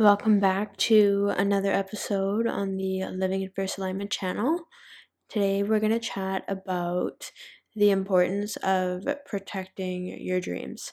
Welcome 0.00 0.40
back 0.40 0.76
to 0.78 1.32
another 1.36 1.70
episode 1.70 2.48
on 2.48 2.76
the 2.76 3.04
Living 3.04 3.42
in 3.42 3.50
Fierce 3.54 3.78
Alignment 3.78 4.10
channel. 4.10 4.58
Today 5.28 5.62
we're 5.62 5.78
going 5.78 5.92
to 5.92 6.00
chat 6.00 6.42
about 6.48 7.30
the 7.76 7.90
importance 7.90 8.56
of 8.56 9.04
protecting 9.24 10.20
your 10.20 10.40
dreams. 10.40 10.92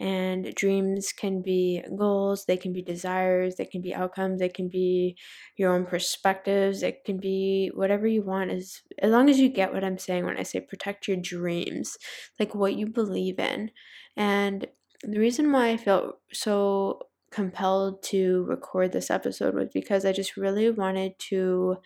And 0.00 0.52
dreams 0.56 1.12
can 1.12 1.42
be 1.42 1.84
goals, 1.96 2.46
they 2.46 2.56
can 2.56 2.72
be 2.72 2.82
desires, 2.82 3.54
they 3.54 3.66
can 3.66 3.82
be 3.82 3.94
outcomes, 3.94 4.40
they 4.40 4.48
can 4.48 4.68
be 4.68 5.16
your 5.56 5.72
own 5.72 5.86
perspectives, 5.86 6.82
it 6.82 7.04
can 7.04 7.18
be 7.20 7.70
whatever 7.72 8.08
you 8.08 8.24
want 8.24 8.50
as 8.50 8.80
as 8.98 9.12
long 9.12 9.30
as 9.30 9.38
you 9.38 9.48
get 9.48 9.72
what 9.72 9.84
I'm 9.84 9.98
saying 9.98 10.24
when 10.24 10.36
I 10.36 10.42
say 10.42 10.58
protect 10.58 11.06
your 11.06 11.18
dreams, 11.18 11.96
like 12.40 12.52
what 12.56 12.74
you 12.74 12.88
believe 12.88 13.38
in. 13.38 13.70
And 14.16 14.66
the 15.04 15.20
reason 15.20 15.52
why 15.52 15.68
I 15.68 15.76
felt 15.76 16.18
so 16.32 17.02
compelled 17.30 18.02
to 18.04 18.44
record 18.48 18.92
this 18.92 19.10
episode 19.10 19.54
was 19.54 19.68
because 19.72 20.04
I 20.04 20.12
just 20.12 20.36
really 20.36 20.70
wanted 20.70 21.18
to 21.30 21.76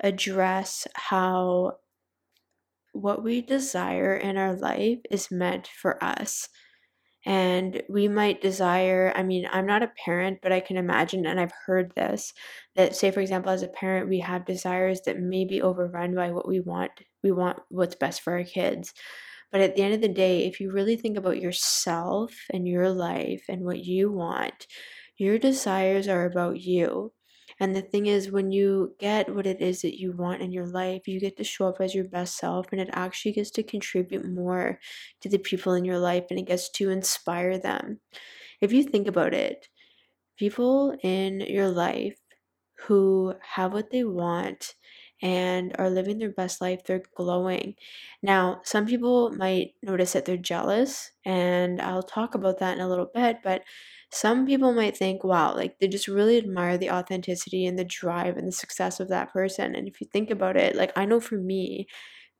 address 0.00 0.86
how 0.94 1.78
what 2.92 3.22
we 3.22 3.40
desire 3.40 4.14
in 4.16 4.36
our 4.36 4.54
life 4.54 4.98
is 5.10 5.30
meant 5.30 5.66
for 5.66 6.02
us. 6.02 6.48
And 7.24 7.82
we 7.88 8.08
might 8.08 8.42
desire, 8.42 9.12
I 9.14 9.22
mean, 9.22 9.46
I'm 9.50 9.64
not 9.66 9.84
a 9.84 9.92
parent, 10.04 10.40
but 10.42 10.50
I 10.50 10.58
can 10.58 10.76
imagine, 10.76 11.24
and 11.24 11.38
I've 11.38 11.52
heard 11.66 11.94
this, 11.94 12.34
that, 12.74 12.96
say, 12.96 13.12
for 13.12 13.20
example, 13.20 13.52
as 13.52 13.62
a 13.62 13.68
parent, 13.68 14.08
we 14.08 14.18
have 14.18 14.44
desires 14.44 15.02
that 15.06 15.20
may 15.20 15.44
be 15.44 15.62
overrun 15.62 16.16
by 16.16 16.32
what 16.32 16.48
we 16.48 16.58
want. 16.58 16.90
We 17.22 17.30
want 17.30 17.60
what's 17.68 17.94
best 17.94 18.22
for 18.22 18.32
our 18.32 18.42
kids. 18.44 18.92
But 19.52 19.60
at 19.60 19.76
the 19.76 19.82
end 19.82 19.94
of 19.94 20.00
the 20.00 20.08
day, 20.08 20.46
if 20.46 20.60
you 20.60 20.72
really 20.72 20.96
think 20.96 21.16
about 21.18 21.40
yourself 21.40 22.34
and 22.50 22.66
your 22.66 22.90
life 22.90 23.44
and 23.48 23.64
what 23.64 23.84
you 23.84 24.10
want, 24.10 24.66
your 25.18 25.38
desires 25.38 26.08
are 26.08 26.24
about 26.26 26.60
you. 26.60 27.12
And 27.60 27.76
the 27.76 27.82
thing 27.82 28.06
is, 28.06 28.30
when 28.30 28.50
you 28.50 28.96
get 28.98 29.34
what 29.34 29.46
it 29.46 29.60
is 29.60 29.82
that 29.82 29.98
you 30.00 30.12
want 30.12 30.42
in 30.42 30.52
your 30.52 30.66
life, 30.66 31.06
you 31.06 31.20
get 31.20 31.36
to 31.36 31.44
show 31.44 31.68
up 31.68 31.80
as 31.80 31.94
your 31.94 32.04
best 32.04 32.36
self, 32.38 32.66
and 32.72 32.80
it 32.80 32.88
actually 32.92 33.32
gets 33.32 33.50
to 33.52 33.62
contribute 33.62 34.26
more 34.28 34.80
to 35.20 35.28
the 35.28 35.38
people 35.38 35.74
in 35.74 35.84
your 35.84 35.98
life 35.98 36.24
and 36.30 36.38
it 36.38 36.46
gets 36.46 36.70
to 36.70 36.90
inspire 36.90 37.58
them. 37.58 38.00
If 38.60 38.72
you 38.72 38.84
think 38.84 39.08
about 39.08 39.34
it, 39.34 39.68
people 40.38 40.96
in 41.02 41.40
your 41.40 41.68
life 41.68 42.18
who 42.86 43.34
have 43.54 43.72
what 43.72 43.90
they 43.90 44.04
want 44.04 44.74
and 45.22 45.74
are 45.78 45.88
living 45.90 46.18
their 46.18 46.32
best 46.32 46.60
life. 46.60 46.82
They're 46.84 47.02
glowing. 47.16 47.76
Now, 48.22 48.60
some 48.64 48.86
people 48.86 49.30
might 49.32 49.74
notice 49.82 50.12
that 50.12 50.24
they're 50.24 50.36
jealous, 50.36 51.12
and 51.24 51.80
I'll 51.80 52.02
talk 52.02 52.34
about 52.34 52.58
that 52.58 52.74
in 52.76 52.80
a 52.82 52.88
little 52.88 53.10
bit, 53.14 53.38
but 53.44 53.62
some 54.10 54.46
people 54.46 54.72
might 54.74 54.96
think, 54.96 55.24
wow, 55.24 55.54
like 55.54 55.78
they 55.78 55.88
just 55.88 56.08
really 56.08 56.36
admire 56.36 56.76
the 56.76 56.90
authenticity 56.90 57.64
and 57.66 57.78
the 57.78 57.84
drive 57.84 58.36
and 58.36 58.46
the 58.46 58.52
success 58.52 59.00
of 59.00 59.08
that 59.08 59.32
person. 59.32 59.74
And 59.74 59.88
if 59.88 60.00
you 60.00 60.06
think 60.12 60.30
about 60.30 60.56
it, 60.56 60.76
like 60.76 60.92
I 60.96 61.06
know 61.06 61.20
for 61.20 61.36
me, 61.38 61.86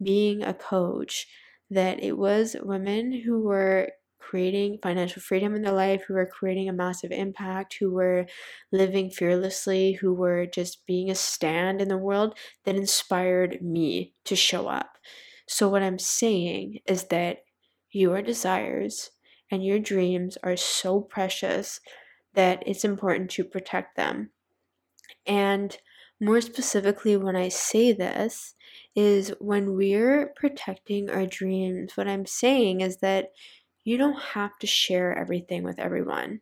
being 0.03 0.43
a 0.43 0.54
coach, 0.54 1.26
that 1.70 2.03
it 2.03 2.19
was 2.19 2.56
women 2.62 3.12
who 3.12 3.41
were 3.43 3.91
creating 4.22 4.78
financial 4.83 5.21
freedom 5.21 5.55
in 5.55 5.62
their 5.62 5.72
life, 5.72 6.05
who 6.06 6.15
were 6.15 6.27
creating 6.27 6.69
a 6.69 6.72
massive 6.72 7.10
impact, 7.10 7.77
who 7.78 7.91
were 7.91 8.27
living 8.71 9.10
fearlessly, 9.10 9.93
who 9.94 10.15
were 10.15 10.47
just 10.47 10.87
being 10.87 11.10
a 11.10 11.15
stand 11.15 11.81
in 11.81 11.88
the 11.88 11.99
world 11.99 12.38
that 12.65 12.77
inspired 12.77 13.61
me 13.61 14.15
to 14.25 14.37
show 14.37 14.69
up. 14.69 14.99
So, 15.47 15.69
what 15.69 15.82
I'm 15.82 15.99
saying 15.99 16.78
is 16.87 17.05
that 17.09 17.44
your 17.91 18.22
desires 18.22 19.11
and 19.50 19.65
your 19.65 19.78
dreams 19.78 20.38
are 20.43 20.56
so 20.56 21.00
precious 21.00 21.81
that 22.34 22.62
it's 22.66 22.84
important 22.84 23.31
to 23.32 23.44
protect 23.44 23.97
them. 23.97 24.31
And 25.27 25.77
more 26.21 26.41
specifically, 26.41 27.16
when 27.16 27.37
I 27.37 27.49
say 27.49 27.93
this, 27.93 28.55
is 28.94 29.32
when 29.41 29.75
we're 29.75 30.32
protecting 30.37 31.11
our 31.11 31.27
dreams, 31.27 31.97
what 31.97 32.09
I'm 32.09 32.27
saying 32.27 32.81
is 32.81 32.99
that 32.99 33.32
you 33.84 33.97
don't 33.98 34.20
have 34.20 34.59
to 34.59 34.66
share 34.66 35.16
everything 35.16 35.62
with 35.62 35.78
everyone 35.78 36.41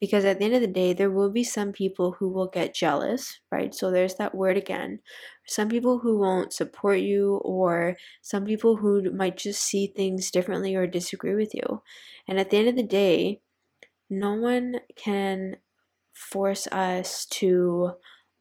because 0.00 0.24
at 0.24 0.38
the 0.38 0.44
end 0.46 0.54
of 0.54 0.60
the 0.62 0.66
day 0.66 0.92
there 0.92 1.10
will 1.10 1.30
be 1.30 1.44
some 1.44 1.72
people 1.72 2.12
who 2.12 2.28
will 2.28 2.48
get 2.48 2.74
jealous 2.74 3.40
right? 3.50 3.74
So 3.74 3.90
there's 3.90 4.16
that 4.16 4.34
word 4.34 4.56
again. 4.56 5.00
Some 5.46 5.68
people 5.68 5.98
who 5.98 6.18
won't 6.18 6.52
support 6.52 7.00
you 7.00 7.36
or 7.44 7.96
some 8.22 8.44
people 8.44 8.76
who 8.76 9.10
might 9.12 9.36
just 9.36 9.62
see 9.62 9.88
things 9.88 10.30
differently 10.30 10.74
or 10.74 10.86
disagree 10.86 11.34
with 11.34 11.54
you. 11.54 11.82
And 12.28 12.38
at 12.38 12.50
the 12.50 12.58
end 12.58 12.68
of 12.68 12.76
the 12.76 12.82
day 12.82 13.40
no 14.08 14.34
one 14.34 14.80
can 14.96 15.56
force 16.12 16.66
us 16.68 17.24
to 17.26 17.92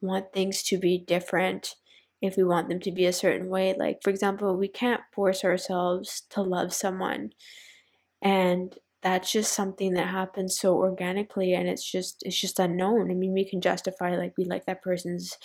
want 0.02 0.34
things 0.34 0.64
to 0.64 0.78
be 0.78 0.98
different 0.98 1.76
if 2.22 2.36
we 2.36 2.44
want 2.44 2.70
them 2.70 2.80
to 2.82 2.92
be 2.92 3.06
a 3.06 3.14
certain 3.14 3.50
way. 3.50 3.76
Like 3.78 4.00
for 4.04 4.10
example 4.10 4.56
we 4.58 4.68
can't 4.68 5.02
force 5.14 5.44
ourselves 5.44 6.22
to 6.32 6.42
love 6.42 6.74
someone 6.74 7.32
and 8.22 8.78
that's 9.02 9.32
just 9.32 9.54
something 9.54 9.94
that 9.94 10.10
happens 10.10 10.60
so 10.60 10.76
organically 10.76 11.54
and 11.54 11.68
it's 11.70 11.90
just 11.90 12.18
it's 12.24 12.40
just 12.40 12.60
unknown. 12.60 13.12
I 13.12 13.14
mean 13.14 13.34
we 13.34 13.50
can 13.50 13.62
justify 13.62 14.16
like 14.16 14.34
we 14.38 14.46
like 14.46 14.66
that 14.66 14.82
person's 14.84 15.38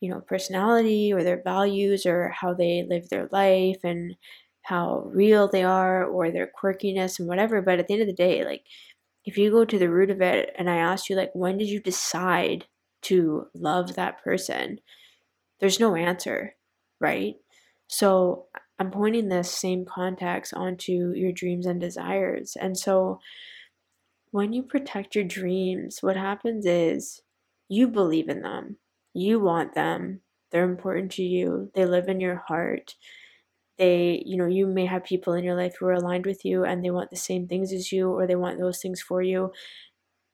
you 0.00 0.10
know 0.10 0.20
personality 0.20 1.12
or 1.12 1.22
their 1.22 1.42
values 1.42 2.06
or 2.06 2.28
how 2.30 2.54
they 2.54 2.84
live 2.88 3.08
their 3.08 3.28
life 3.32 3.78
and 3.84 4.16
how 4.62 5.02
real 5.06 5.48
they 5.48 5.62
are 5.64 6.04
or 6.04 6.30
their 6.30 6.50
quirkiness 6.60 7.18
and 7.18 7.28
whatever 7.28 7.60
but 7.62 7.78
at 7.78 7.86
the 7.86 7.94
end 7.94 8.02
of 8.02 8.08
the 8.08 8.14
day 8.14 8.44
like 8.44 8.64
if 9.24 9.38
you 9.38 9.50
go 9.50 9.64
to 9.64 9.78
the 9.78 9.90
root 9.90 10.10
of 10.10 10.20
it 10.22 10.54
and 10.58 10.70
i 10.70 10.76
ask 10.76 11.08
you 11.10 11.16
like 11.16 11.30
when 11.34 11.58
did 11.58 11.68
you 11.68 11.80
decide 11.80 12.66
to 13.02 13.46
love 13.54 13.96
that 13.96 14.22
person? 14.24 14.80
There's 15.60 15.80
no 15.80 15.96
answer 15.96 16.56
right? 17.00 17.36
So 17.88 18.46
I'm 18.84 18.90
pointing 18.90 19.28
this 19.28 19.50
same 19.50 19.86
context 19.86 20.52
onto 20.52 21.12
your 21.14 21.32
dreams 21.32 21.64
and 21.64 21.80
desires. 21.80 22.54
And 22.60 22.76
so 22.76 23.18
when 24.30 24.52
you 24.52 24.62
protect 24.62 25.14
your 25.14 25.24
dreams, 25.24 26.02
what 26.02 26.16
happens 26.16 26.66
is 26.66 27.22
you 27.70 27.88
believe 27.88 28.28
in 28.28 28.42
them, 28.42 28.76
you 29.14 29.40
want 29.40 29.74
them, 29.74 30.20
they're 30.50 30.68
important 30.68 31.12
to 31.12 31.22
you, 31.22 31.70
they 31.74 31.86
live 31.86 32.08
in 32.08 32.20
your 32.20 32.44
heart. 32.46 32.94
They, 33.78 34.22
you 34.26 34.36
know, 34.36 34.46
you 34.46 34.66
may 34.66 34.84
have 34.84 35.04
people 35.04 35.32
in 35.32 35.44
your 35.44 35.56
life 35.56 35.76
who 35.78 35.86
are 35.86 35.94
aligned 35.94 36.26
with 36.26 36.44
you 36.44 36.64
and 36.64 36.84
they 36.84 36.90
want 36.90 37.10
the 37.10 37.16
same 37.16 37.48
things 37.48 37.72
as 37.72 37.90
you 37.90 38.10
or 38.10 38.26
they 38.26 38.36
want 38.36 38.60
those 38.60 38.82
things 38.82 39.00
for 39.00 39.22
you. 39.22 39.50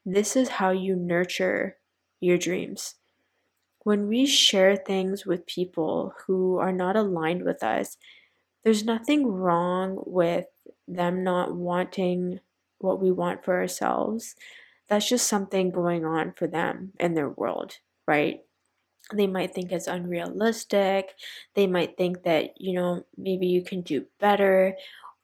This 0.05 0.34
is 0.34 0.49
how 0.49 0.71
you 0.71 0.97
nurture 0.97 1.77
your 2.21 2.37
dreams 2.37 2.97
when 3.84 4.09
we 4.09 4.27
share 4.27 4.77
things 4.77 5.25
with 5.25 5.47
people 5.47 6.15
who 6.27 6.59
are 6.59 6.72
not 6.72 6.97
aligned 6.97 7.44
with 7.44 7.62
us, 7.62 7.97
there's 8.65 8.84
nothing 8.84 9.26
wrong 9.26 10.03
with 10.06 10.47
them 10.88 11.22
not 11.25 11.54
wanting 11.54 12.41
what 12.78 13.00
we 13.00 13.10
want 13.10 13.44
for 13.44 13.56
ourselves. 13.59 14.34
That's 14.88 15.09
just 15.09 15.28
something 15.28 15.71
going 15.71 16.04
on 16.04 16.32
for 16.32 16.47
them 16.47 16.92
in 17.01 17.15
their 17.15 17.28
world, 17.30 17.74
right? 18.07 18.41
They 19.12 19.27
might 19.27 19.54
think 19.54 19.72
it's 19.72 19.86
unrealistic. 19.89 21.10
They 21.54 21.66
might 21.66 21.97
think 21.97 22.22
that, 22.24 22.60
you 22.60 22.74
know, 22.74 23.04
maybe 23.16 23.47
you 23.47 23.62
can 23.62 23.83
do 23.83 24.07
better. 24.21 24.77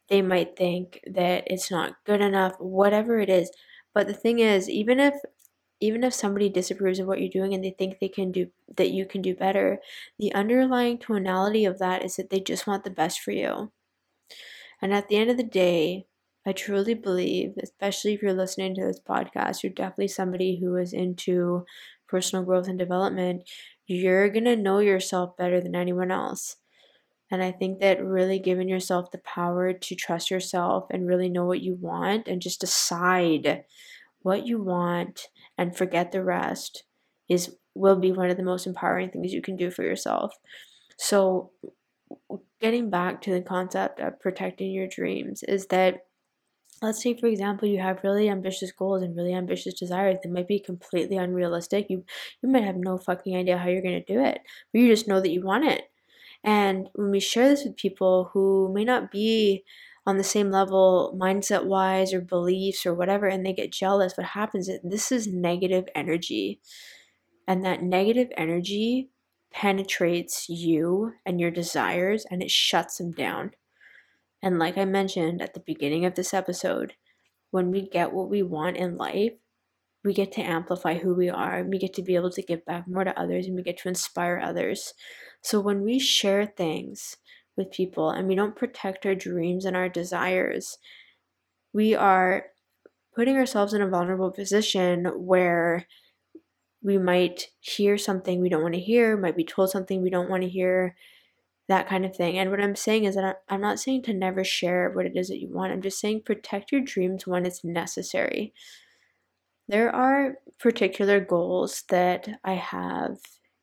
They 0.09 0.23
might 0.23 0.57
think 0.57 1.01
that 1.07 1.45
it's 1.47 1.71
not 1.71 1.97
good 2.05 2.21
enough, 2.21 2.55
whatever 2.61 3.21
it 3.21 3.31
is. 3.31 3.51
But 3.95 4.07
the 4.09 4.15
thing 4.15 4.41
is, 4.41 4.69
even 4.71 5.01
if 5.01 5.15
even 5.81 6.05
if 6.05 6.15
somebody 6.15 6.49
disapproves 6.49 6.99
of 6.99 7.07
what 7.07 7.21
you're 7.21 7.29
doing 7.29 7.55
and 7.55 7.63
they 7.63 7.71
think 7.71 7.99
they 7.99 8.09
can 8.09 8.33
do 8.33 8.51
that 8.77 8.91
you 8.91 9.07
can 9.07 9.23
do 9.23 9.35
better 9.35 9.79
the 10.19 10.33
underlying 10.35 10.99
tonality 10.99 11.65
of 11.65 11.79
that 11.79 12.05
is 12.05 12.17
that 12.17 12.31
they 12.31 12.41
just 12.41 12.67
want 12.67 12.85
the 12.85 12.91
best 12.91 13.21
for 13.21 13.33
you. 13.33 13.71
And 14.81 14.95
at 14.95 15.09
the 15.09 15.17
end 15.17 15.31
of 15.31 15.37
the 15.37 15.43
day 15.43 16.07
i 16.47 16.53
truly 16.53 16.95
believe 16.95 17.55
especially 17.63 18.15
if 18.15 18.23
you're 18.23 18.33
listening 18.33 18.75
to 18.75 18.85
this 18.85 19.01
podcast 19.01 19.63
you're 19.63 19.73
definitely 19.73 20.09
somebody 20.09 20.59
who 20.61 20.77
is 20.77 20.93
into 20.93 21.65
personal 22.07 22.45
growth 22.45 22.69
and 22.69 22.79
development 22.79 23.43
you're 23.87 24.29
going 24.29 24.45
to 24.45 24.57
know 24.57 24.81
yourself 24.81 25.37
better 25.37 25.61
than 25.61 25.77
anyone 25.77 26.11
else. 26.11 26.57
And 27.31 27.43
I 27.43 27.51
think 27.53 27.81
that 27.81 28.05
really 28.05 28.39
giving 28.39 28.69
yourself 28.69 29.11
the 29.11 29.19
power 29.19 29.73
to 29.73 29.95
trust 29.95 30.31
yourself 30.31 30.87
and 30.91 31.09
really 31.09 31.29
know 31.29 31.45
what 31.45 31.61
you 31.61 31.75
want 31.75 32.29
and 32.29 32.41
just 32.41 32.61
decide 32.61 33.65
what 34.23 34.47
you 34.47 34.63
want 34.63 35.29
and 35.59 35.77
forget 35.77 36.13
the 36.13 36.23
rest 36.23 36.85
is 37.29 37.57
will 37.75 37.97
be 37.97 38.13
one 38.13 38.31
of 38.31 38.37
the 38.37 38.43
most 38.43 38.67
empowering 38.67 39.11
things 39.11 39.33
you 39.33 39.43
can 39.43 39.57
do 39.57 39.71
for 39.71 39.83
yourself. 39.83 40.35
So 40.99 41.53
getting 42.61 42.91
back 42.91 43.21
to 43.23 43.33
the 43.33 43.43
concept 43.43 44.01
of 44.01 44.21
protecting 44.21 44.71
your 44.71 44.87
dreams 44.89 45.43
is 45.43 45.67
that 45.67 46.07
let's 46.83 47.03
say 47.03 47.17
for 47.19 47.27
example 47.27 47.69
you 47.69 47.81
have 47.81 48.05
really 48.05 48.29
ambitious 48.29 48.73
goals 48.73 49.03
and 49.03 49.17
really 49.17 49.35
ambitious 49.35 49.75
desires 49.75 50.17
that 50.23 50.33
might 50.33 50.49
be 50.49 50.61
completely 50.61 51.17
unrealistic 51.17 51.87
you 51.89 52.05
you 52.43 52.49
might 52.49 52.65
have 52.65 52.77
no 52.77 52.99
fucking 52.99 53.37
idea 53.37 53.59
how 53.59 53.69
you're 53.69 53.83
going 53.83 54.03
to 54.03 54.13
do 54.13 54.21
it 54.21 54.41
but 54.73 54.81
you 54.81 54.89
just 54.89 55.09
know 55.09 55.21
that 55.21 55.31
you 55.31 55.43
want 55.43 55.65
it 55.65 55.85
and 56.45 56.89
when 56.95 57.11
we 57.11 57.21
share 57.21 57.49
this 57.49 57.65
with 57.65 57.77
people 57.77 58.31
who 58.33 58.73
may 58.75 58.85
not 58.85 59.11
be 59.11 59.65
on 60.07 60.19
the 60.19 60.25
same 60.25 60.51
level 60.51 61.17
mindset 61.21 61.65
wise 61.65 62.15
or 62.15 62.21
beliefs 62.21 62.87
or 62.87 62.95
whatever 62.95 63.27
and 63.27 63.45
they 63.45 63.53
get 63.53 63.73
jealous 63.73 64.17
what 64.17 64.27
happens 64.27 64.69
is 64.69 64.79
this 64.85 65.11
is 65.11 65.27
negative 65.27 65.85
energy 65.95 66.61
and 67.49 67.65
that 67.65 67.83
negative 67.83 68.29
energy 68.37 69.11
penetrates 69.53 70.49
you 70.49 71.13
and 71.25 71.41
your 71.41 71.51
desires 71.51 72.25
and 72.31 72.43
it 72.43 72.51
shuts 72.51 72.99
them 72.99 73.11
down 73.11 73.51
and 74.43 74.59
like 74.59 74.79
I 74.79 74.85
mentioned 74.85 75.43
at 75.43 75.55
the 75.55 75.61
beginning 75.67 76.05
of 76.05 76.15
this 76.15 76.35
episode, 76.35 76.95
when 77.51 77.71
we 77.71 77.89
get 77.89 78.13
what 78.13 78.29
we 78.31 78.43
want 78.43 78.77
in 78.77 78.97
life, 78.97 79.33
we 80.05 80.15
get 80.15 80.31
to 80.33 80.41
amplify 80.41 80.99
who 80.99 81.15
we 81.15 81.29
are. 81.29 81.65
We 81.65 81.79
get 81.79 81.95
to 81.95 82.03
be 82.03 82.15
able 82.15 82.31
to 82.31 82.43
give 82.43 82.65
back 82.65 82.87
more 82.87 83.03
to 83.03 83.19
others 83.19 83.47
and 83.47 83.57
we 83.57 83.63
get 83.63 83.79
to 83.79 83.89
inspire 83.89 84.39
others. 84.39 84.95
So 85.43 85.59
when 85.61 85.83
we 85.83 85.99
share 85.99 86.47
things 86.47 87.17
with 87.57 87.71
people 87.71 88.11
and 88.11 88.29
we 88.29 88.35
don't 88.35 88.57
protect 88.57 89.07
our 89.07 89.15
dreams 89.15 89.65
and 89.65 89.77
our 89.77 89.89
desires, 89.89 90.79
we 91.73 91.95
are 91.95 92.47
putting 93.15 93.37
ourselves 93.37 93.73
in 93.73 93.83
a 93.83 93.89
vulnerable 93.89 94.31
position 94.31 95.07
where 95.17 95.87
we 96.83 96.99
might 96.99 97.49
hear 97.61 97.99
something 97.99 98.41
we 98.41 98.49
don't 98.49 98.63
want 98.63 98.75
to 98.75 98.81
hear, 98.81 99.17
might 99.17 99.37
be 99.37 99.45
told 99.45 99.71
something 99.71 100.03
we 100.03 100.11
don't 100.11 100.31
want 100.31 100.43
to 100.43 100.49
hear, 100.49 100.95
that 101.69 101.89
kind 101.89 102.05
of 102.05 102.15
thing. 102.15 102.39
And 102.39 102.51
what 102.51 102.61
I'm 102.61 102.77
saying 102.77 103.05
is 103.05 103.17
that 103.17 103.43
I'm 103.49 103.61
not 103.61 103.81
saying 103.81 104.03
to 104.05 104.15
never 104.15 104.45
share 104.45 104.91
what 104.91 105.07
it 105.07 105.17
is 105.17 105.29
that 105.29 105.41
you 105.41 105.49
want. 105.51 105.73
I'm 105.73 105.83
just 105.83 105.99
saying 105.99 106.23
protect 106.25 106.71
your 106.71 106.81
dreams 106.81 107.27
when 107.27 107.45
it's 107.45 107.65
necessary. 107.65 108.53
There 109.69 109.93
are 109.93 110.37
particular 110.61 111.19
goals 111.19 111.83
that 111.89 112.29
I 112.45 112.53
have 112.53 113.17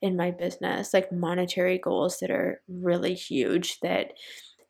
in 0.03 0.17
my 0.17 0.31
business, 0.31 0.93
like 0.93 1.13
monetary 1.13 1.77
goals 1.77 2.19
that 2.19 2.29
are 2.29 2.61
really 2.67 3.13
huge 3.13 3.79
that 3.79 4.11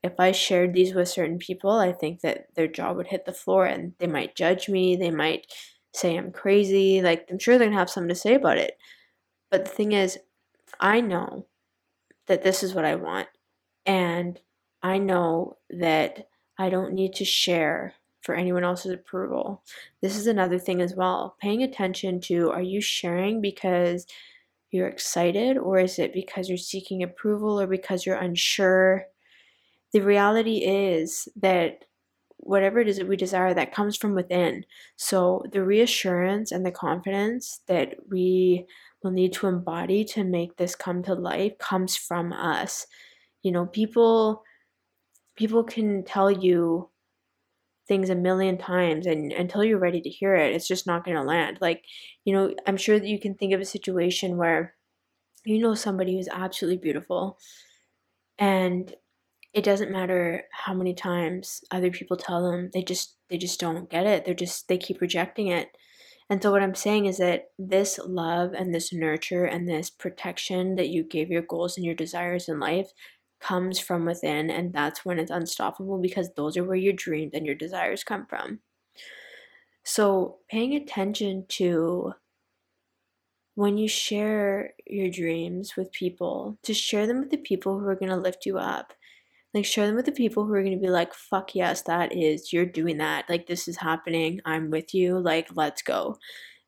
if 0.03 0.19
I 0.19 0.31
shared 0.31 0.73
these 0.75 0.93
with 0.93 1.09
certain 1.09 1.39
people, 1.39 1.71
I 1.71 1.91
think 1.91 2.21
that 2.21 2.53
their 2.55 2.67
jaw 2.67 2.93
would 2.93 3.07
hit 3.07 3.25
the 3.25 3.33
floor 3.33 3.65
and 3.65 3.93
they 3.97 4.05
might 4.05 4.35
judge 4.35 4.69
me. 4.69 4.95
They 4.95 5.09
might 5.09 5.47
say 5.91 6.15
I'm 6.15 6.31
crazy. 6.31 7.01
Like, 7.01 7.25
I'm 7.31 7.39
sure 7.39 7.57
they're 7.57 7.65
going 7.65 7.71
to 7.73 7.79
have 7.79 7.89
something 7.89 8.09
to 8.09 8.15
say 8.15 8.35
about 8.35 8.59
it. 8.59 8.77
But 9.49 9.65
the 9.65 9.71
thing 9.71 9.93
is, 9.93 10.19
I 10.79 11.01
know 11.01 11.47
that 12.27 12.43
this 12.43 12.61
is 12.61 12.75
what 12.75 12.85
I 12.85 12.93
want. 12.93 13.27
And 13.87 14.39
I 14.83 14.99
know 14.99 15.57
that 15.71 16.27
I 16.59 16.69
don't 16.69 16.93
need 16.93 17.15
to 17.15 17.25
share 17.25 17.95
for 18.21 18.35
anyone 18.35 18.63
else's 18.63 18.91
approval. 18.91 19.63
This 20.03 20.15
is 20.15 20.27
another 20.27 20.59
thing 20.59 20.79
as 20.79 20.93
well. 20.93 21.37
Paying 21.41 21.63
attention 21.63 22.21
to 22.21 22.51
are 22.51 22.61
you 22.61 22.81
sharing 22.81 23.41
because 23.41 24.05
you're 24.73 24.87
excited 24.87 25.57
or 25.57 25.79
is 25.79 25.99
it 25.99 26.13
because 26.13 26.49
you're 26.49 26.57
seeking 26.57 27.03
approval 27.03 27.59
or 27.59 27.67
because 27.67 28.05
you're 28.05 28.15
unsure? 28.17 29.05
The 29.93 30.01
reality 30.01 30.57
is 30.57 31.27
that 31.35 31.85
whatever 32.37 32.79
it 32.79 32.87
is 32.87 32.97
that 32.97 33.07
we 33.07 33.15
desire 33.15 33.53
that 33.53 33.73
comes 33.73 33.95
from 33.95 34.13
within. 34.13 34.65
So 34.95 35.43
the 35.51 35.63
reassurance 35.63 36.51
and 36.51 36.65
the 36.65 36.71
confidence 36.71 37.61
that 37.67 37.95
we 38.09 38.65
will 39.01 39.11
need 39.11 39.33
to 39.33 39.47
embody 39.47 40.03
to 40.05 40.23
make 40.23 40.57
this 40.57 40.75
come 40.75 41.03
to 41.03 41.13
life 41.13 41.57
comes 41.59 41.95
from 41.95 42.33
us. 42.33 42.85
You 43.43 43.51
know, 43.51 43.65
people 43.65 44.43
people 45.35 45.63
can 45.63 46.03
tell 46.03 46.29
you 46.29 46.89
things 47.87 48.09
a 48.09 48.15
million 48.15 48.57
times 48.57 49.05
and 49.05 49.31
until 49.31 49.63
you're 49.63 49.79
ready 49.79 50.01
to 50.01 50.09
hear 50.09 50.35
it, 50.35 50.53
it's 50.53 50.67
just 50.67 50.87
not 50.87 51.03
going 51.03 51.17
to 51.17 51.23
land. 51.23 51.57
Like, 51.61 51.83
you 52.23 52.33
know, 52.33 52.53
I'm 52.65 52.77
sure 52.77 52.99
that 52.99 53.07
you 53.07 53.19
can 53.19 53.35
think 53.35 53.53
of 53.53 53.61
a 53.61 53.65
situation 53.65 54.37
where 54.37 54.75
you 55.45 55.59
know 55.59 55.75
somebody 55.75 56.15
who's 56.15 56.29
absolutely 56.31 56.77
beautiful 56.77 57.37
and 58.39 58.93
it 59.53 59.63
doesn't 59.63 59.91
matter 59.91 60.43
how 60.51 60.73
many 60.73 60.93
times 60.93 61.61
other 61.69 61.91
people 61.91 62.17
tell 62.17 62.49
them 62.49 62.69
they 62.73 62.81
just 62.81 63.17
they 63.29 63.37
just 63.37 63.59
don't 63.59 63.89
get 63.89 64.07
it 64.07 64.23
they're 64.23 64.33
just 64.33 64.69
they 64.69 64.77
keep 64.77 65.01
rejecting 65.01 65.47
it 65.47 65.69
and 66.29 66.41
so, 66.41 66.51
what 66.51 66.63
I'm 66.63 66.75
saying 66.75 67.05
is 67.05 67.17
that 67.17 67.51
this 67.59 67.99
love 68.05 68.53
and 68.53 68.73
this 68.73 68.93
nurture 68.93 69.45
and 69.45 69.67
this 69.67 69.89
protection 69.89 70.75
that 70.75 70.89
you 70.89 71.03
give 71.03 71.29
your 71.29 71.41
goals 71.41 71.77
and 71.77 71.85
your 71.85 71.95
desires 71.95 72.47
in 72.47 72.59
life 72.59 72.91
comes 73.43 73.79
from 73.79 74.05
within. 74.05 74.49
And 74.49 74.73
that's 74.73 75.05
when 75.05 75.19
it's 75.19 75.31
unstoppable 75.31 75.99
because 75.99 76.29
those 76.35 76.57
are 76.57 76.63
where 76.63 76.75
your 76.75 76.93
dreams 76.93 77.31
and 77.33 77.45
your 77.45 77.55
desires 77.55 78.03
come 78.03 78.25
from. 78.25 78.59
So, 79.83 80.37
paying 80.49 80.75
attention 80.75 81.45
to 81.49 82.13
when 83.55 83.77
you 83.77 83.87
share 83.87 84.73
your 84.87 85.09
dreams 85.09 85.75
with 85.75 85.91
people, 85.91 86.57
to 86.63 86.73
share 86.73 87.05
them 87.05 87.19
with 87.19 87.29
the 87.31 87.37
people 87.37 87.79
who 87.79 87.87
are 87.87 87.95
going 87.95 88.09
to 88.09 88.15
lift 88.15 88.45
you 88.45 88.57
up 88.57 88.93
like 89.53 89.65
share 89.65 89.85
them 89.85 89.95
with 89.95 90.05
the 90.05 90.11
people 90.11 90.45
who 90.45 90.53
are 90.53 90.63
going 90.63 90.77
to 90.77 90.81
be 90.81 90.89
like 90.89 91.13
fuck 91.13 91.55
yes 91.55 91.83
that 91.83 92.11
is 92.11 92.51
you're 92.51 92.65
doing 92.65 92.97
that 92.97 93.25
like 93.29 93.47
this 93.47 93.67
is 93.67 93.77
happening 93.77 94.39
i'm 94.45 94.69
with 94.69 94.93
you 94.93 95.19
like 95.19 95.47
let's 95.55 95.81
go 95.81 96.17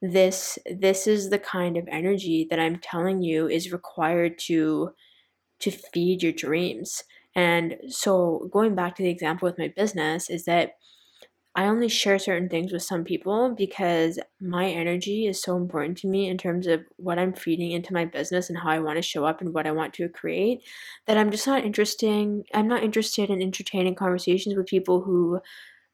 this 0.01 0.59
this 0.79 1.07
is 1.07 1.29
the 1.29 1.39
kind 1.39 1.77
of 1.77 1.87
energy 1.89 2.47
that 2.49 2.59
i'm 2.59 2.77
telling 2.77 3.21
you 3.21 3.47
is 3.47 3.71
required 3.71 4.37
to 4.37 4.91
to 5.59 5.71
feed 5.71 6.23
your 6.23 6.31
dreams. 6.31 7.03
And 7.35 7.77
so 7.89 8.49
going 8.51 8.75
back 8.75 8.95
to 8.95 9.03
the 9.03 9.09
example 9.09 9.47
with 9.47 9.59
my 9.59 9.73
business 9.75 10.29
is 10.29 10.45
that 10.45 10.75
I 11.57 11.67
only 11.67 11.87
share 11.87 12.19
certain 12.19 12.49
things 12.49 12.73
with 12.73 12.83
some 12.83 13.05
people 13.05 13.55
because 13.55 14.19
my 14.41 14.67
energy 14.69 15.25
is 15.25 15.41
so 15.41 15.55
important 15.55 15.97
to 15.99 16.07
me 16.07 16.27
in 16.27 16.37
terms 16.37 16.67
of 16.67 16.83
what 16.97 17.17
I'm 17.17 17.31
feeding 17.33 17.71
into 17.71 17.93
my 17.93 18.03
business 18.03 18.49
and 18.49 18.59
how 18.59 18.69
I 18.71 18.79
want 18.79 18.97
to 18.97 19.01
show 19.01 19.23
up 19.23 19.39
and 19.39 19.53
what 19.53 19.65
I 19.65 19.71
want 19.71 19.93
to 19.93 20.09
create 20.09 20.63
that 21.05 21.17
I'm 21.17 21.31
just 21.31 21.47
not 21.47 21.63
interesting 21.63 22.43
I'm 22.53 22.67
not 22.67 22.83
interested 22.83 23.29
in 23.29 23.41
entertaining 23.41 23.95
conversations 23.95 24.57
with 24.57 24.65
people 24.67 25.01
who 25.01 25.39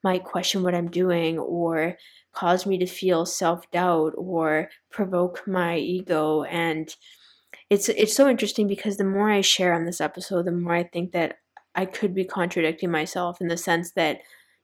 might 0.03 0.23
question 0.23 0.63
what 0.63 0.73
I'm 0.73 0.89
doing 0.89 1.37
or 1.37 1.95
cause 2.33 2.65
me 2.65 2.79
to 2.79 2.87
feel 2.87 3.27
self-doubt 3.27 4.13
or 4.17 4.69
provoke 4.89 5.47
my 5.47 5.77
ego 5.77 6.41
and 6.43 6.95
it's 7.71 7.87
it's 7.89 8.15
so 8.15 8.27
interesting 8.27 8.67
because 8.67 8.97
the 8.97 9.05
more 9.05 9.31
I 9.31 9.41
share 9.41 9.73
on 9.73 9.85
this 9.85 10.01
episode 10.01 10.45
the 10.45 10.51
more 10.51 10.75
I 10.75 10.83
think 10.83 11.13
that 11.13 11.37
I 11.73 11.85
could 11.85 12.13
be 12.13 12.25
contradicting 12.25 12.91
myself 12.91 13.39
in 13.39 13.47
the 13.47 13.57
sense 13.57 13.91
that 13.93 14.19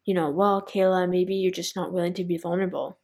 you 0.06 0.14
know, 0.14 0.30
well, 0.30 0.62
Kehla, 0.62 1.10
maybe 1.10 1.36
you're 1.36 1.52
just 1.52 1.76
not 1.76 1.92
willing 1.92 2.14
to 2.16 2.24
be 2.24 2.38
vulnerable. 2.38 2.98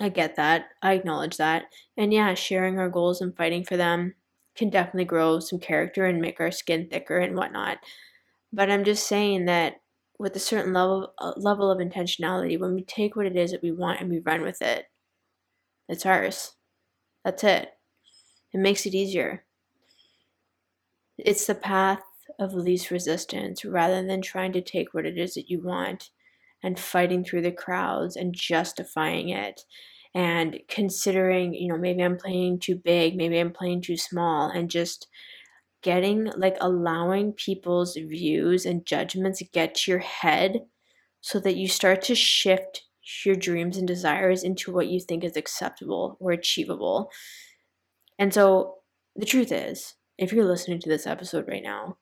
I 0.00 0.08
get 0.08 0.36
that. 0.36 0.70
I 0.82 0.94
acknowledge 0.94 1.36
that. 1.36 1.66
And 1.96 2.12
yeah, 2.12 2.34
sharing 2.34 2.78
our 2.78 2.88
goals 2.88 3.20
and 3.20 3.36
fighting 3.36 3.64
for 3.64 3.76
them 3.76 4.14
can 4.56 4.70
definitely 4.70 5.04
grow 5.04 5.40
some 5.40 5.58
character 5.60 6.06
and 6.06 6.20
make 6.20 6.40
our 6.40 6.50
skin 6.50 6.88
thicker 6.88 7.18
and 7.18 7.36
whatnot. 7.36 7.78
But 8.52 8.70
I'm 8.70 8.84
just 8.84 9.06
saying 9.06 9.44
that 9.46 9.82
with 10.18 10.34
a 10.36 10.40
certain 10.40 10.72
level 10.72 11.12
uh, 11.18 11.32
level 11.36 11.70
of 11.70 11.78
intentionality, 11.78 12.58
when 12.58 12.74
we 12.74 12.82
take 12.82 13.16
what 13.16 13.26
it 13.26 13.36
is 13.36 13.52
that 13.52 13.62
we 13.62 13.72
want 13.72 14.00
and 14.00 14.10
we 14.10 14.20
run 14.20 14.42
with 14.42 14.62
it, 14.62 14.86
it's 15.88 16.06
ours. 16.06 16.54
That's 17.24 17.44
it. 17.44 17.73
It 18.54 18.58
makes 18.58 18.86
it 18.86 18.94
easier. 18.94 19.44
It's 21.18 21.46
the 21.46 21.54
path 21.54 22.02
of 22.38 22.54
least 22.54 22.90
resistance 22.90 23.64
rather 23.64 24.04
than 24.04 24.22
trying 24.22 24.52
to 24.52 24.60
take 24.62 24.92
what 24.94 25.06
it 25.06 25.18
is 25.18 25.34
that 25.34 25.50
you 25.50 25.60
want 25.60 26.10
and 26.62 26.78
fighting 26.78 27.24
through 27.24 27.42
the 27.42 27.52
crowds 27.52 28.16
and 28.16 28.34
justifying 28.34 29.28
it 29.28 29.62
and 30.14 30.60
considering, 30.68 31.54
you 31.54 31.68
know, 31.68 31.76
maybe 31.76 32.02
I'm 32.02 32.16
playing 32.16 32.60
too 32.60 32.76
big, 32.76 33.16
maybe 33.16 33.38
I'm 33.38 33.52
playing 33.52 33.82
too 33.82 33.96
small, 33.96 34.48
and 34.48 34.70
just 34.70 35.08
getting 35.82 36.26
like 36.36 36.56
allowing 36.60 37.32
people's 37.32 37.96
views 37.96 38.66
and 38.66 38.86
judgments 38.86 39.42
get 39.52 39.74
to 39.76 39.92
your 39.92 40.00
head 40.00 40.66
so 41.20 41.40
that 41.40 41.56
you 41.56 41.68
start 41.68 42.02
to 42.02 42.14
shift 42.14 42.84
your 43.24 43.36
dreams 43.36 43.76
and 43.78 43.88
desires 43.88 44.44
into 44.44 44.72
what 44.72 44.88
you 44.88 45.00
think 45.00 45.24
is 45.24 45.36
acceptable 45.36 46.16
or 46.20 46.32
achievable. 46.32 47.10
And 48.18 48.32
so 48.32 48.76
the 49.16 49.26
truth 49.26 49.52
is, 49.52 49.94
if 50.18 50.32
you're 50.32 50.44
listening 50.44 50.80
to 50.80 50.88
this 50.88 51.06
episode 51.06 51.48
right 51.48 51.62
now, 51.62 51.96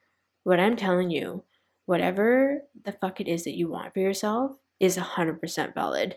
what 0.44 0.60
I'm 0.60 0.76
telling 0.76 1.10
you, 1.10 1.44
whatever 1.86 2.62
the 2.84 2.92
fuck 2.92 3.20
it 3.20 3.28
is 3.28 3.44
that 3.44 3.56
you 3.56 3.68
want 3.68 3.94
for 3.94 4.00
yourself 4.00 4.52
is 4.80 4.96
100% 4.96 5.74
valid. 5.74 6.16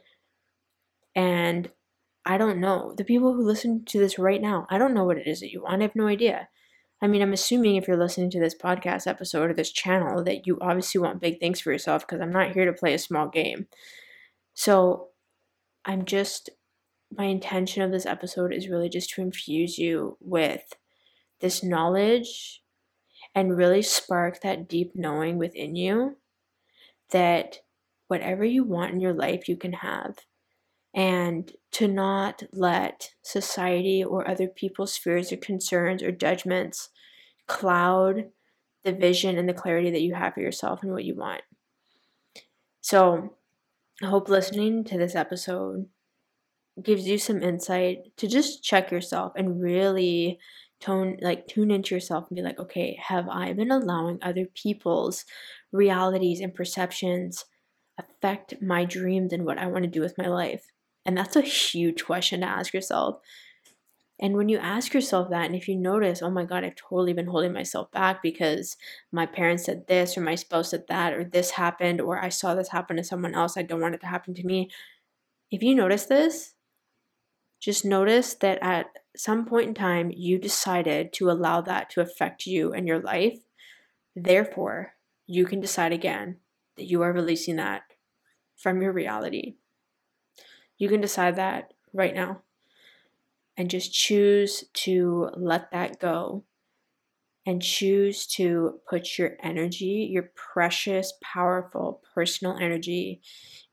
And 1.15 1.69
I 2.25 2.37
don't 2.37 2.59
know. 2.59 2.93
The 2.97 3.03
people 3.03 3.33
who 3.33 3.45
listen 3.45 3.85
to 3.85 3.99
this 3.99 4.17
right 4.17 4.41
now, 4.41 4.65
I 4.69 4.77
don't 4.77 4.93
know 4.93 5.05
what 5.05 5.17
it 5.17 5.27
is 5.27 5.39
that 5.39 5.51
you 5.51 5.61
want. 5.61 5.81
I 5.81 5.85
have 5.85 5.95
no 5.95 6.07
idea. 6.07 6.49
I 7.01 7.07
mean, 7.07 7.21
I'm 7.21 7.33
assuming 7.33 7.75
if 7.75 7.87
you're 7.87 7.97
listening 7.97 8.31
to 8.31 8.39
this 8.39 8.55
podcast 8.55 9.05
episode 9.05 9.51
or 9.51 9.53
this 9.53 9.71
channel 9.71 10.23
that 10.23 10.47
you 10.47 10.57
obviously 10.61 10.99
want 11.01 11.21
big 11.21 11.39
things 11.39 11.59
for 11.59 11.71
yourself 11.71 12.05
because 12.05 12.21
I'm 12.21 12.31
not 12.31 12.53
here 12.53 12.65
to 12.65 12.73
play 12.73 12.93
a 12.93 12.99
small 12.99 13.27
game. 13.27 13.67
So 14.53 15.09
I'm 15.83 16.05
just 16.05 16.49
my 17.17 17.25
intention 17.25 17.81
of 17.81 17.91
this 17.91 18.05
episode 18.05 18.53
is 18.53 18.69
really 18.69 18.89
just 18.89 19.09
to 19.11 19.21
infuse 19.21 19.77
you 19.77 20.17
with 20.19 20.73
this 21.39 21.63
knowledge 21.63 22.61
and 23.33 23.57
really 23.57 23.81
spark 23.81 24.41
that 24.41 24.67
deep 24.67 24.91
knowing 24.95 25.37
within 25.37 25.75
you 25.75 26.17
that 27.11 27.59
whatever 28.07 28.45
you 28.45 28.63
want 28.63 28.93
in 28.93 28.99
your 28.99 29.13
life, 29.13 29.47
you 29.47 29.57
can 29.57 29.73
have. 29.73 30.17
And 30.93 31.51
to 31.73 31.87
not 31.87 32.43
let 32.53 33.11
society 33.21 34.03
or 34.03 34.27
other 34.27 34.47
people's 34.47 34.95
fears 34.95 35.31
or 35.31 35.37
concerns 35.37 36.01
or 36.01 36.11
judgments 36.11 36.89
cloud 37.47 38.29
the 38.83 38.93
vision 38.93 39.37
and 39.37 39.49
the 39.49 39.53
clarity 39.53 39.91
that 39.91 40.01
you 40.01 40.13
have 40.13 40.35
for 40.35 40.39
yourself 40.39 40.83
and 40.83 40.91
what 40.93 41.03
you 41.03 41.15
want. 41.15 41.41
So, 42.79 43.35
I 44.01 44.07
hope 44.07 44.29
listening 44.29 44.83
to 44.85 44.97
this 44.97 45.15
episode 45.15 45.87
gives 46.81 47.07
you 47.07 47.17
some 47.17 47.41
insight 47.41 47.99
to 48.17 48.27
just 48.27 48.63
check 48.63 48.91
yourself 48.91 49.33
and 49.35 49.61
really 49.61 50.39
tone 50.81 51.17
like 51.21 51.47
tune 51.47 51.71
into 51.71 51.95
yourself 51.95 52.25
and 52.29 52.35
be 52.35 52.41
like 52.41 52.59
okay 52.59 52.99
have 53.01 53.29
i 53.29 53.53
been 53.53 53.71
allowing 53.71 54.19
other 54.21 54.45
people's 54.45 55.23
realities 55.71 56.41
and 56.41 56.53
perceptions 56.53 57.45
affect 57.97 58.61
my 58.61 58.83
dreams 58.83 59.31
and 59.31 59.45
what 59.45 59.57
i 59.57 59.67
want 59.67 59.83
to 59.83 59.89
do 59.89 60.01
with 60.01 60.17
my 60.17 60.27
life 60.27 60.65
and 61.05 61.17
that's 61.17 61.37
a 61.37 61.41
huge 61.41 62.03
question 62.03 62.41
to 62.41 62.45
ask 62.45 62.73
yourself 62.73 63.19
and 64.19 64.37
when 64.37 64.47
you 64.47 64.57
ask 64.57 64.93
yourself 64.93 65.29
that, 65.29 65.45
and 65.45 65.55
if 65.55 65.67
you 65.67 65.75
notice, 65.75 66.21
oh 66.21 66.29
my 66.29 66.45
God, 66.45 66.63
I've 66.63 66.75
totally 66.75 67.11
been 67.11 67.27
holding 67.27 67.51
myself 67.51 67.91
back 67.91 68.23
because 68.23 68.77
my 69.11 69.25
parents 69.25 69.65
said 69.65 69.87
this, 69.87 70.17
or 70.17 70.21
my 70.21 70.35
spouse 70.35 70.69
said 70.69 70.85
that, 70.87 71.13
or 71.13 71.25
this 71.25 71.51
happened, 71.51 71.99
or 71.99 72.23
I 72.23 72.29
saw 72.29 72.55
this 72.55 72.69
happen 72.69 72.95
to 72.95 73.03
someone 73.03 73.35
else, 73.35 73.57
I 73.57 73.63
don't 73.63 73.81
want 73.81 73.95
it 73.95 74.01
to 74.01 74.07
happen 74.07 74.33
to 74.35 74.45
me. 74.45 74.69
If 75.51 75.61
you 75.61 75.75
notice 75.75 76.05
this, 76.05 76.54
just 77.65 77.83
notice 77.83 78.35
that 78.35 78.59
at 78.61 78.85
some 79.17 79.43
point 79.43 79.69
in 79.69 79.73
time, 79.73 80.11
you 80.15 80.37
decided 80.37 81.11
to 81.13 81.31
allow 81.31 81.61
that 81.61 81.89
to 81.89 81.99
affect 81.99 82.45
you 82.45 82.71
and 82.71 82.87
your 82.87 82.99
life. 82.99 83.39
Therefore, 84.15 84.93
you 85.25 85.47
can 85.47 85.61
decide 85.61 85.91
again 85.91 86.37
that 86.77 86.85
you 86.85 87.01
are 87.01 87.11
releasing 87.11 87.55
that 87.55 87.81
from 88.55 88.83
your 88.83 88.91
reality. 88.91 89.55
You 90.77 90.89
can 90.89 91.01
decide 91.01 91.37
that 91.37 91.73
right 91.91 92.13
now 92.13 92.43
and 93.57 93.67
just 93.67 93.91
choose 93.91 94.65
to 94.73 95.31
let 95.35 95.71
that 95.71 95.99
go 95.99 96.43
and 97.45 97.61
choose 97.61 98.25
to 98.25 98.79
put 98.89 99.17
your 99.17 99.37
energy, 99.43 100.09
your 100.11 100.31
precious, 100.35 101.13
powerful 101.21 102.01
personal 102.13 102.57
energy, 102.57 103.21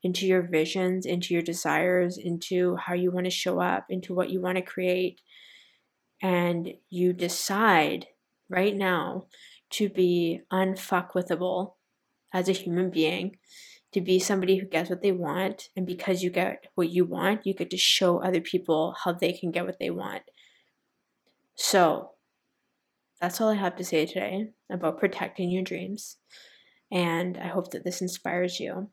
into 0.03 0.27
your 0.27 0.43
visions, 0.43 1.05
into 1.05 1.33
your 1.33 1.41
desires, 1.41 2.17
into 2.17 2.75
how 2.75 2.93
you 2.93 3.09
want 3.09 3.25
to 3.25 3.31
show 3.31 3.59
up, 3.59 3.85
into 3.89 4.13
what 4.13 4.29
you 4.29 4.39
want 4.41 4.57
to 4.57 4.61
create. 4.61 5.21
And 6.21 6.73
you 6.89 7.13
decide 7.13 8.07
right 8.49 8.75
now 8.75 9.27
to 9.71 9.89
be 9.89 10.41
unfuckwithable 10.51 11.73
as 12.33 12.49
a 12.49 12.53
human 12.53 12.89
being 12.89 13.37
to 13.93 14.01
be 14.01 14.19
somebody 14.19 14.57
who 14.57 14.65
gets 14.65 14.89
what 14.89 15.01
they 15.01 15.11
want. 15.11 15.69
And 15.75 15.85
because 15.85 16.23
you 16.23 16.29
get 16.29 16.65
what 16.75 16.89
you 16.89 17.05
want, 17.05 17.45
you 17.45 17.53
get 17.53 17.69
to 17.69 17.77
show 17.77 18.17
other 18.17 18.41
people 18.41 18.95
how 19.03 19.13
they 19.13 19.31
can 19.33 19.51
get 19.51 19.65
what 19.65 19.79
they 19.79 19.91
want. 19.91 20.23
So 21.55 22.11
that's 23.23 23.39
all 23.39 23.47
I 23.47 23.55
have 23.55 23.77
to 23.77 23.85
say 23.85 24.05
today 24.05 24.49
about 24.69 24.99
protecting 24.99 25.49
your 25.49 25.63
dreams. 25.63 26.17
And 26.91 27.37
I 27.37 27.47
hope 27.47 27.71
that 27.71 27.85
this 27.85 28.01
inspires 28.01 28.59
you. 28.59 28.89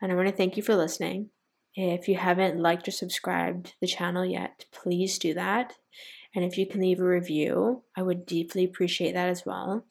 And 0.00 0.10
I 0.10 0.14
want 0.14 0.28
to 0.28 0.34
thank 0.34 0.56
you 0.56 0.62
for 0.62 0.74
listening. 0.74 1.28
If 1.74 2.08
you 2.08 2.16
haven't 2.16 2.58
liked 2.58 2.88
or 2.88 2.90
subscribed 2.90 3.74
the 3.82 3.86
channel 3.86 4.24
yet, 4.24 4.64
please 4.72 5.18
do 5.18 5.34
that. 5.34 5.74
And 6.34 6.42
if 6.42 6.56
you 6.56 6.66
can 6.66 6.80
leave 6.80 7.00
a 7.00 7.04
review, 7.04 7.82
I 7.94 8.00
would 8.00 8.24
deeply 8.24 8.64
appreciate 8.64 9.12
that 9.12 9.28
as 9.28 9.44
well. 9.44 9.84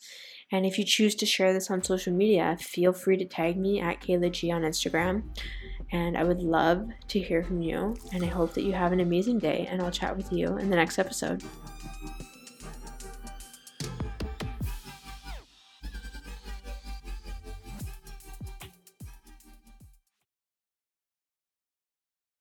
And 0.51 0.65
if 0.65 0.79
you 0.79 0.83
choose 0.83 1.13
to 1.15 1.27
share 1.27 1.53
this 1.53 1.69
on 1.69 1.83
social 1.83 2.11
media, 2.11 2.57
feel 2.59 2.91
free 2.91 3.17
to 3.17 3.25
tag 3.25 3.55
me 3.55 3.79
at 3.79 4.01
Kehla 4.01 4.31
G 4.31 4.51
on 4.51 4.63
Instagram. 4.63 5.25
And 5.91 6.17
I 6.17 6.23
would 6.23 6.39
love 6.39 6.87
to 7.09 7.19
hear 7.19 7.43
from 7.43 7.61
you. 7.61 7.95
And 8.13 8.23
I 8.23 8.27
hope 8.27 8.55
that 8.55 8.63
you 8.63 8.71
have 8.71 8.93
an 8.93 8.99
amazing 8.99 9.37
day. 9.37 9.67
And 9.69 9.79
I'll 9.79 9.91
chat 9.91 10.17
with 10.17 10.33
you 10.33 10.57
in 10.57 10.71
the 10.71 10.75
next 10.75 10.97
episode. 10.97 11.43